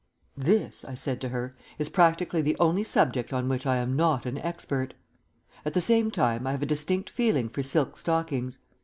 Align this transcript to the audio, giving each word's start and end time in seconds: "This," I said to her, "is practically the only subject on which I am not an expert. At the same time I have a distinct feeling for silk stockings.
"This," 0.35 0.83
I 0.83 0.95
said 0.95 1.21
to 1.21 1.29
her, 1.29 1.55
"is 1.77 1.87
practically 1.87 2.41
the 2.41 2.57
only 2.59 2.83
subject 2.83 3.31
on 3.31 3.47
which 3.47 3.67
I 3.67 3.75
am 3.75 3.95
not 3.95 4.25
an 4.25 4.39
expert. 4.39 4.95
At 5.63 5.75
the 5.75 5.79
same 5.79 6.09
time 6.09 6.47
I 6.47 6.53
have 6.53 6.63
a 6.63 6.65
distinct 6.65 7.11
feeling 7.11 7.49
for 7.49 7.61
silk 7.61 7.95
stockings. 7.97 8.57